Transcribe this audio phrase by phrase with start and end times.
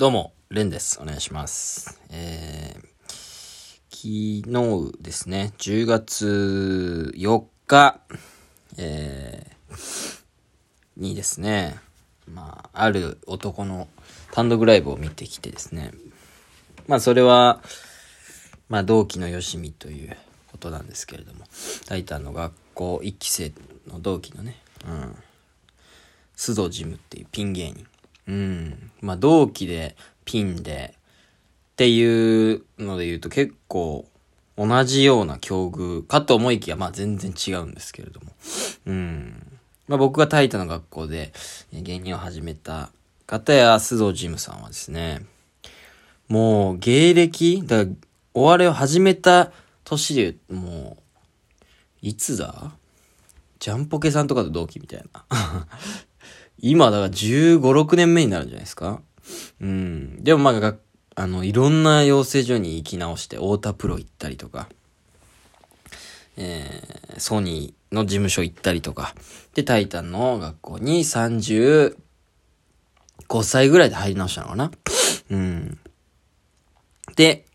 [0.00, 0.98] どうも、レンです。
[0.98, 2.00] お願いします。
[2.08, 8.00] えー、昨日ですね、10月4日、
[8.78, 9.76] えー、
[10.96, 11.76] にですね、
[12.26, 13.88] まあ、ある男の
[14.32, 15.92] 単独ライブを見てきてですね、
[16.86, 17.62] まあ、それは、
[18.70, 20.16] まあ、同期のよしみという
[20.50, 21.44] ことなんですけれども、
[21.84, 23.52] タイタンの学校1期生
[23.86, 24.56] の同期のね、
[24.88, 25.16] うん、
[26.38, 27.86] 須藤ジムっていうピン芸人。
[28.26, 28.90] うん。
[29.00, 34.06] まあ、同期で、ピンで、っていうので言うと結構
[34.58, 38.32] 同じような境遇かと思いきや、まあ全然違うんですけれども。
[38.84, 39.58] うん。
[39.88, 41.32] まあ僕がタイタの学校で
[41.72, 42.90] 芸人を始めた
[43.26, 45.24] 方や須藤ジムさんはですね、
[46.28, 47.96] もう芸歴、だから
[48.34, 49.50] お笑いを始めた
[49.84, 51.02] 年で、もう、
[52.02, 52.72] いつだ？
[53.58, 55.24] ジャンポケさんとかと同期みたいな。
[56.60, 59.00] 今、だから15、6年目になるんじゃないですか？
[59.60, 60.22] うん。
[60.22, 60.74] でもまあ、
[61.16, 64.68] あの、いろんな養成所に行き直して、太田プロ行ったりとか、
[66.36, 69.14] えー、ソニーの事務所行ったりとか、
[69.54, 71.96] で、タイタンの学校に35
[73.42, 74.70] 歳ぐらいで入り直したのかな？
[75.30, 75.78] うん。
[77.16, 77.46] で、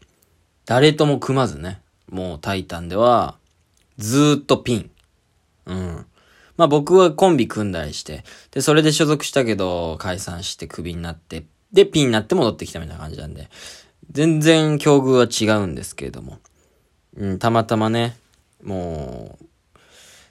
[0.65, 3.37] 誰とも組まずね、もうタイタンでは、
[3.97, 4.89] ずーっとピン。
[5.65, 6.05] うん。
[6.57, 13.49] まあ僕はコンビ組んだりして、で、それで所属したけど、解散してクビになって、で、ピンになって戻ってきたみたいな感じなんで、
[14.11, 16.39] 全然境遇は違うんですけれども、
[17.17, 18.15] うん、たまたまね、
[18.63, 19.45] もう、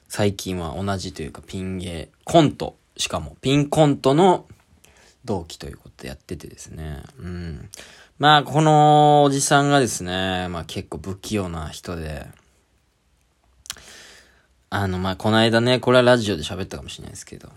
[0.08, 4.46] 最近は同じというか、ピン芸、コント、しかも、ピンコントの
[5.24, 7.68] 同期ということでやっててですね、うん。
[8.18, 12.26] まあ、このおじさんがですね、まあ結構不器用な人で、
[14.76, 17.48] あの、まあ、この間ね、これはラジオで喋ったかもしれないですけど、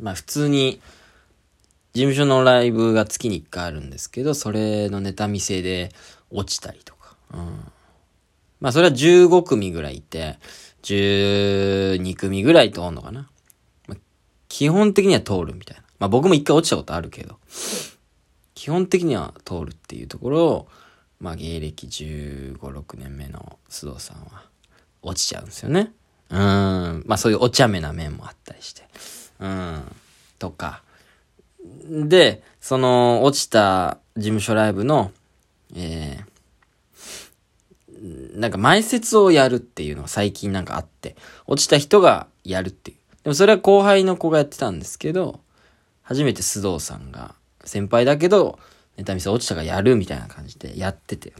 [0.00, 0.80] まあ、普通に、
[1.94, 5.90] 事務所のライブが月に1回あるんですけど、それのネタ見せで
[6.30, 7.72] 落ちたりとか、うん。
[8.60, 10.38] まあ、それは15組ぐらいいて、
[10.84, 13.28] 12組ぐらい通んのかな。
[13.88, 13.98] まあ、
[14.48, 15.82] 基本的には通るみたいな。
[15.98, 17.40] まあ、僕も一回落ちたことあるけど、
[18.54, 20.68] 基本的には通るっていうところを、
[21.18, 24.44] まあ、芸歴15、6年目の須藤さんは
[25.02, 25.90] 落ちちゃうんですよね。
[26.30, 26.38] うん。
[27.06, 28.86] まあそういうお茶目な面もあったりして。
[29.40, 29.82] うん。
[30.38, 30.82] とか。
[31.88, 35.12] で、その、落ちた事務所ライブの、
[35.74, 42.96] えー、なんか前説をやるっていうのが最近なんかあって、落ちた人がやるっていう。
[43.24, 45.40] でもそれは後輩の子がやってたんですけど、
[46.02, 47.34] 初めて須藤さんが、
[47.64, 48.58] 先輩だけど、
[48.96, 51.32] ネタ見せ落ちたからやるみたいな感じでやってて。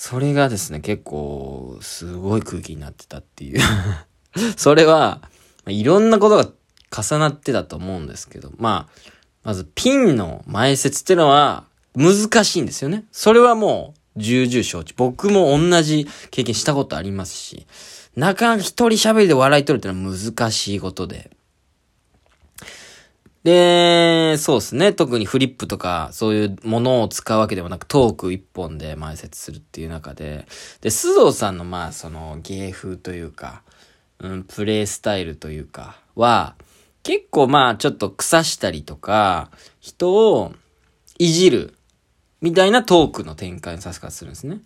[0.00, 3.60] それがですね、結構、すごい空気になってたっていう。
[4.56, 5.20] それは、
[5.66, 6.48] いろんなことが
[6.96, 9.10] 重なってたと思うんですけど、まあ、
[9.42, 11.64] まずピンの前説ってのは
[11.96, 13.06] 難しいんですよね。
[13.10, 14.94] それはもう重々承知。
[14.96, 17.66] 僕も同じ経験したことありますし、
[18.14, 21.32] なかなか一人喋りで笑い取るってのは難しいことで。
[23.44, 24.92] で、そうですね。
[24.92, 30.46] 特にフリップとか、そういうものを使うわけでもなく、トーク一本で前説するっていう中で、
[30.80, 33.62] で、須藤さんの、まあ、その、芸風というか、
[34.18, 36.56] うん、プレイスタイルというか、は、
[37.04, 39.50] 結構まあ、ちょっと腐したりとか、
[39.80, 40.52] 人を
[41.18, 41.74] いじる、
[42.40, 44.60] みたいなトークの展開のさせ方するんですね。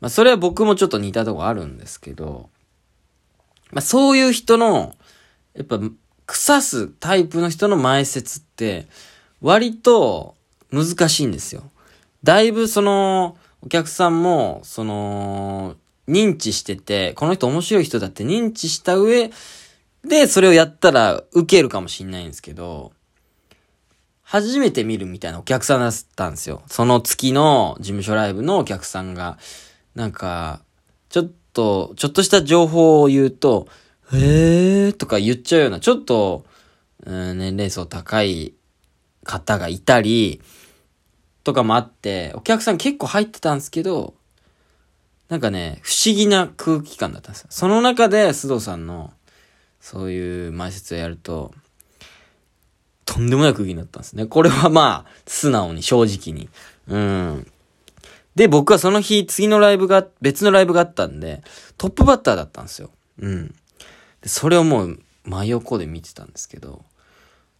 [0.00, 2.48] まあ、それは僕もちょっと似たとこあるんですけど、
[3.72, 4.94] まあ、そういう人の、
[5.54, 5.78] やっぱ、
[6.26, 8.86] 腐すタイプの人の前説って、
[9.40, 10.34] 割と
[10.70, 11.62] 難しいんですよ。
[12.22, 15.76] だいぶその、お客さんも、その、
[16.08, 19.30] 認知してて、この人面白い人だって認知した上
[20.04, 22.92] で、それをやったら受けるかもしんないんですけど、
[24.22, 26.62] 初めて見るみたいなお客さんだったんですよ。
[26.66, 29.38] その月の事務所ライブのお客さんが、
[29.94, 30.60] なんか、
[31.08, 33.68] ちょっと、ちょっとした情報を言うと、
[34.12, 36.44] へーとか言っちゃうような、ちょっと、
[37.04, 38.54] うん、年齢層高い
[39.24, 40.40] 方がいたり、
[41.46, 44.14] とかもあって、お客さん結構入ってたんですけど、
[45.28, 47.46] なんかね、不思議な空気感だったんですよ。
[47.50, 49.12] その中で須藤さんの、
[49.80, 51.54] そういう前説をやると、
[53.04, 54.26] とんでもない空気になったんですね。
[54.26, 56.48] これはまあ、素直に、正直に。
[56.88, 57.46] うん。
[58.34, 61.44] で、僕はその日、次のライブが、別のライブがあったんで、
[61.78, 62.90] トップバッターだったんですよ。
[63.20, 63.54] うん。
[64.26, 66.84] それをもう、真横で見てたんですけど、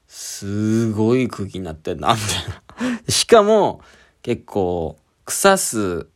[0.09, 3.03] すごい空気になってんな、みたいな。
[3.09, 3.81] しかも、
[4.23, 6.07] 結構、腐す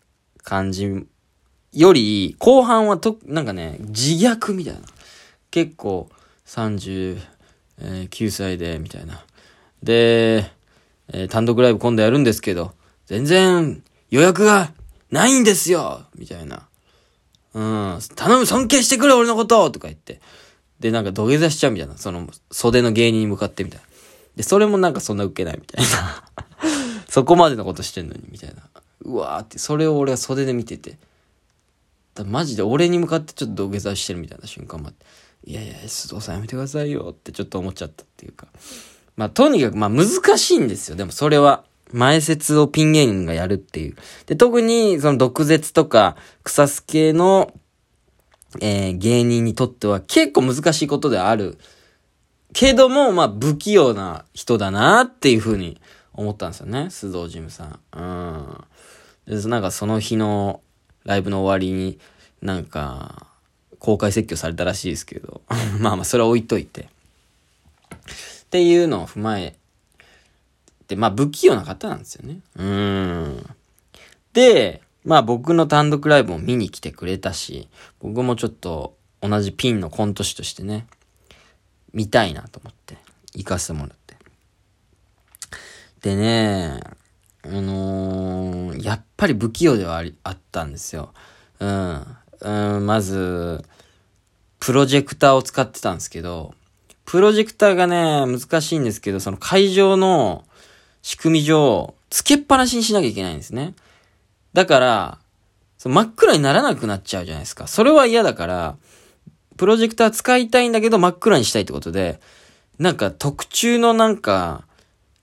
[0.43, 1.07] 感じ
[1.73, 4.81] より、後半はと、なんかね、自虐みたいな。
[5.51, 6.09] 結構、
[6.47, 7.19] 39
[8.31, 9.25] 歳で、みたいな。
[9.83, 10.51] で、
[11.13, 12.73] えー、単独ライブ今度やるんですけど、
[13.07, 14.73] 全然予約が
[15.11, 16.69] ないんですよみたいな。
[17.55, 20.21] うん、頼む、尊敬してくれ、俺のこととか言って。
[20.79, 21.97] で、なんか土下座しちゃうみたいな。
[21.97, 23.87] その、袖の芸人に向かってみたいな。
[24.37, 26.25] で、それもなんかそんな受けないみたいな。
[27.09, 28.63] そこまでのことしてんのに、みたいな。
[29.05, 30.99] うわーって、それを俺は袖で見てて。
[32.15, 35.07] だマジで俺に向かってちょっと土下座してるみたいな瞬間もあって。
[35.45, 38.47] いやいや、須藤さんやめてくださいよってちょっと思っちゃったっていうか。
[39.17, 40.07] まあ、とにかく、まあ、難
[40.39, 40.97] しいんですよ。
[40.97, 41.65] でも、それは。
[41.93, 43.97] 前説をピン芸人がやるっていう。
[44.27, 47.53] で、特に、その毒舌とか、草す系の、
[48.61, 51.59] えー、芸人にとっては結構難しいことである。
[52.53, 55.81] けども、まあ、不器用な人だなっていうふうに
[56.13, 56.89] 思ったんですよね。
[56.91, 57.81] 須藤ジムさん。
[57.93, 59.41] うん。
[59.41, 60.61] で、なんかその日の
[61.05, 61.99] ライブの終わりに、
[62.43, 63.27] なんか、
[63.79, 65.43] 公開説教されたらしいですけど。
[65.79, 66.83] まあまあ、それは置いといて。
[66.83, 66.87] っ
[68.51, 69.57] ていうのを踏まえ、
[70.97, 72.41] まあ不器用な方なんですよね。
[72.57, 73.47] うん。
[74.33, 77.69] で、まあ僕の単独ライブも見に来てくれたし、
[78.01, 80.87] 僕もちょっと同じピンのコント師としてね、
[81.93, 82.99] 見たいなと思って
[83.35, 84.17] 行かせてもらって。
[86.03, 86.81] でね、
[87.43, 91.13] あのー、やっぱり不器用ではあり、あったんですよ。
[91.59, 92.07] うん。
[92.41, 93.65] うん、まず、
[94.61, 96.55] プロジェクターを使ってたんですけど、
[97.05, 100.45] プロジェクターがね、難しいんですけど、その会場の
[101.03, 103.75] 仕組み上、つけっぱなしにしなきゃいけないんですね。
[104.53, 105.19] だから、
[105.83, 107.67] 真っ暗にならなくなっちゃうじゃないですか。
[107.67, 108.77] それは嫌だから、
[109.57, 112.21] プロジェクター使いたいんだけど真っ暗にしたいってことで、
[112.79, 114.67] なんか特注のなんか、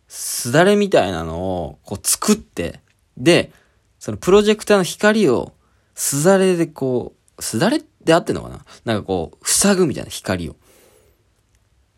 [0.08, 2.80] すだれみたいなのをこう作って、
[3.18, 3.52] で、
[4.00, 5.54] そのプロジェクターの光を
[5.96, 8.66] すだれでこう、すだれってあってんのかな？
[8.86, 10.56] なんかこう、塞ぐみたいな光を。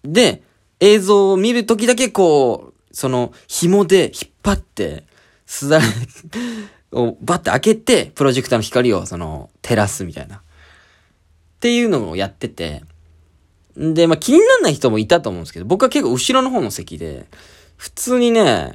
[0.03, 0.41] で、
[0.79, 5.03] 映像を見るときだけこう、その紐で引っ張って、
[5.45, 5.85] すだれ
[6.91, 10.37] をバッて開けて、プロジェクターの光をその、照らすみたいな。
[10.37, 10.41] っ
[11.59, 12.83] ていうのをやってて、
[13.75, 17.27] で、まあ、気にならない人もいたと思うんですけど、僕は結構後ろの方の席で、
[17.77, 18.73] 普通にね、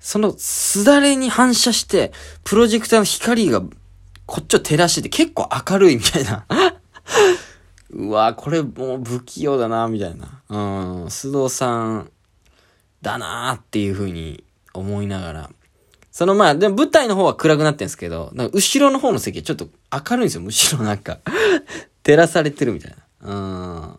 [0.00, 2.12] そのすだれに反射して、
[2.44, 3.62] プロジェクターの光が
[4.26, 6.46] こっちを照らしてて結構明るいみたいな
[7.90, 10.42] うわこれもう不器用だな、みたいな。
[10.48, 12.10] うん、須藤さん
[13.04, 14.42] だなーっていう風に
[14.72, 15.50] 思いながら。
[16.10, 21.18] そのまあ、でも舞台の方は暗くなってんですけど、なんか後ろの方の席はちょっと明るいんですよ、むしろなんか
[22.02, 23.32] 照らされてるみたいな。
[23.32, 23.34] う
[23.94, 23.98] ん。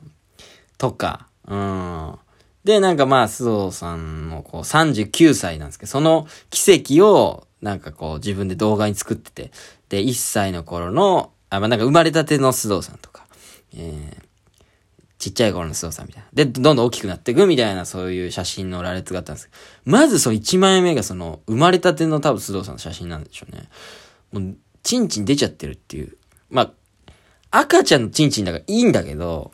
[0.77, 2.15] とか、うん。
[2.63, 9.51] で、なんかまあ、須藤さんのこう39歳なんですけど、その奇跡をなんかこう自分で動画に作ってて、
[9.89, 13.27] で、1歳の頃の、あ、まあなんか生まれたての須藤さんとか、
[13.75, 14.24] えー、
[15.25, 16.29] ちっちゃい頃の須藤さんみたいな。
[16.33, 19.49] で、どんどん大きくなっていくみたいな、そういう写真の羅列があったんです
[19.83, 23.67] まずその1枚目がその、生まれたての多分須藤さんの写真なんでしょうね。
[24.31, 26.15] もう、チンチン出ちゃってるっていう。
[26.51, 26.71] まあ、
[27.49, 29.51] 赤ちゃんのチンチンだからいいんだけど、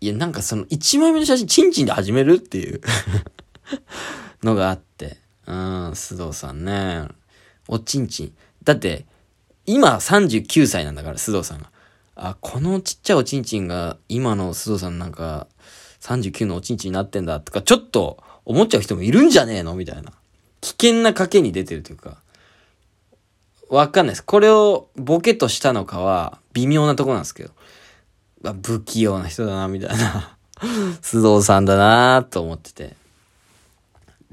[0.00, 2.80] いや、なんかその1枚目の写真、チンチンで始めるっていう
[4.42, 5.18] のがあって。
[5.46, 7.06] うん、須藤さんね。
[7.68, 8.34] おちんちん。
[8.64, 9.04] だって、
[9.66, 11.70] 今39歳なんだから、須藤さんが。
[12.16, 15.46] あ、このちっちゃいおちんちんが、今の須藤さんなんか、
[16.00, 19.74] 39のおちんちんになってんだとか、ちょっと思っちゃう人もいるんじゃねえの？
[19.74, 20.12] みたいな。
[20.62, 22.16] 危険な賭けに出てるというか。
[23.68, 24.24] わかんないです。
[24.24, 27.50] これをボケとしたのかは、微妙なとこなんですけど。
[28.40, 30.36] まあ不器用な人だな、みたいな。
[31.02, 32.96] 須藤さんだなと思ってて。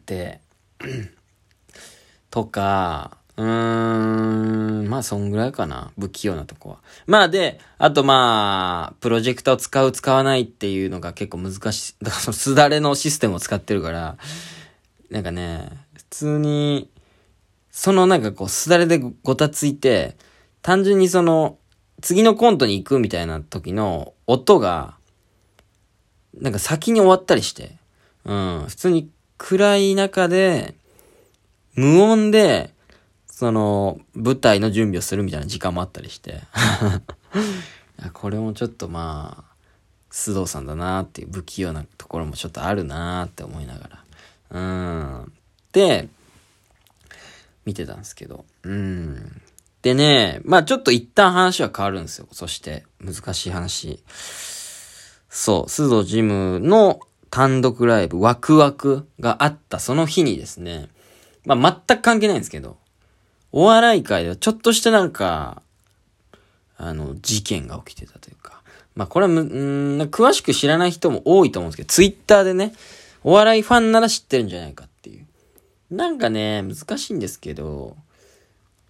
[0.05, 0.39] で、
[2.31, 5.91] とか、うーん、まあ、そんぐらいかな。
[5.99, 6.77] 不器用なとこは。
[7.07, 11.95] まあ、で、あとまあ、プロジェクターを使う、使わないっていうのが結構難しい。
[12.05, 14.17] だからそのすだれのシステムを使ってるから、
[15.09, 16.89] なんかね、普通に、
[17.71, 20.15] そのなんかこう、すだれでごたついて、
[20.61, 21.57] 単純にその、
[22.01, 24.95] 次のコントに行くみたいな時の音が、
[26.39, 27.77] なんか先に終わったりして、
[28.25, 30.75] うん、普通に暗い中で、
[31.75, 32.73] 無音で、
[33.43, 36.39] その、舞台の準備をするみたいな時間もあったりして
[38.13, 39.53] これもちょっとまあ、
[40.09, 44.03] 須藤さんだなっていう不器用なところもちょっとあるなって思いながら。
[44.51, 44.59] う
[45.25, 45.33] ん。
[45.73, 46.07] で、
[47.65, 48.45] 見てたんですけど。
[48.63, 49.41] うん。
[49.81, 52.29] でね、まあちょっと一旦話は変わるんですよ。
[52.31, 54.01] そして、難しい話。
[55.27, 60.87] そう、須藤ジムの単独ライブ、ワクワクがあったその日にですね、
[61.43, 62.77] まあ全く関係ないんですけど、
[63.55, 65.61] お笑い界ではちょっとしたなんか、
[66.75, 68.63] あの、事件が起きてたというか、
[68.95, 72.73] まあこれはむ、ん詳しく知らない人も多いと思うんですけど、ツイッターでね、
[73.23, 75.27] お笑いファンなら知ってるんじゃないかっていう。
[75.91, 77.95] なんかね、難しいんですけど、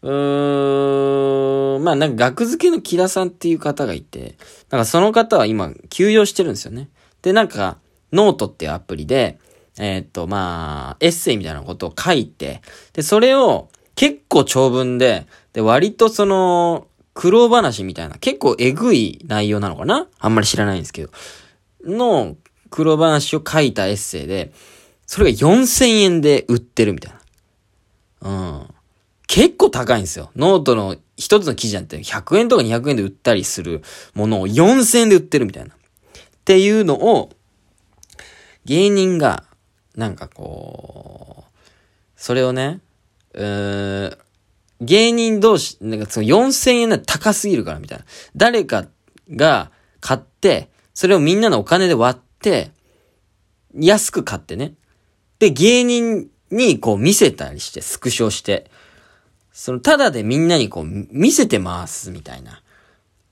[0.01, 4.37] うーん、まあなんか学付けの木田さんっていう方がいて、
[4.69, 6.87] なんかその方は今休養してるんですよね。
[7.21, 7.77] で、なんか、
[8.13, 9.39] ノートっていうアプリで、
[9.77, 12.61] えー、っと、まあ、エッセイみたいなことを書いて、
[12.93, 13.69] で、それを
[14.03, 20.07] 結構長文で、で、割とその、苦労話みたいな、結構えぐい内容なのかな？
[20.19, 21.11] あんまり知らないんですけど。
[21.85, 22.35] の
[22.69, 24.51] 苦労話を書いたエッセイで、
[25.05, 27.13] それが4000円で売ってるみたい
[28.21, 28.29] な。
[28.29, 28.67] うん。
[29.25, 30.31] 結構高いんですよ。
[30.35, 33.83] ノートの一つの記事なんて100円とか200円で売ったりする
[34.15, 35.73] ものを4000円で売ってるみたいな。
[35.73, 35.77] っ
[36.43, 37.29] ていうのを、
[38.65, 39.45] 芸人が、
[39.95, 41.51] なんかこう、
[42.17, 42.81] それをね、
[43.33, 44.17] うー
[44.81, 48.05] 芸人同士、なんかその4000円なんて高すぎるからみたいな。
[48.35, 48.85] 誰か
[49.29, 52.71] が買って、それをみんなのお金で割って、
[53.75, 54.73] 安く買ってね。
[55.39, 58.69] で、芸人にこう見せたりして、スクショして、
[59.51, 62.61] その、ただでみんなにこう見せてますみたいな。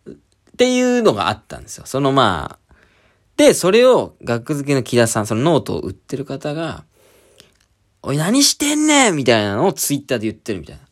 [0.10, 0.14] っ
[0.58, 1.86] ていうのがあったんですよ。
[1.86, 2.76] そのまあ、
[3.38, 6.86] で、それを学付けの木田さん、そのノートを売ってる方が、
[8.04, 10.82] おい、何してんねんみたいなのをツイッターで言ってるみたいな。
[10.82, 10.86] っ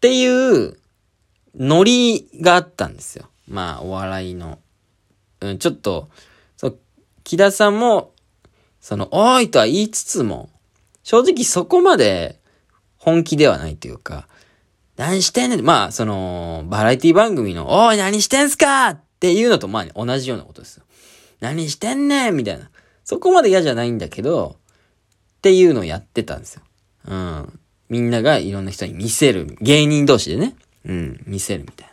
[0.00, 0.76] ていう、
[1.56, 3.28] ノリがあったんですよ。
[3.48, 4.58] まあ、お笑いの。
[5.40, 6.08] うん、ちょっと、
[6.56, 6.78] そう、
[7.24, 8.12] 木田さんも、
[8.80, 10.50] その、おいとは言いつつも、
[11.02, 12.38] 正直そこまで
[12.96, 14.28] 本気ではないというか、
[14.96, 20.84] 何してんねんまあ、その、バラエティ番組の、おい、何してんすかっていうのと、まあ、同じようなことですよ。
[21.40, 22.70] 何してんねんみたいな。
[23.04, 24.56] そこまで嫌じゃないんだけど、
[25.42, 26.62] っていうのをやってたんですよ。
[27.08, 27.58] うん。
[27.88, 29.56] みんながいろんな人に見せる。
[29.60, 30.54] 芸人同士でね。
[30.86, 31.91] うん、見せるみたいな。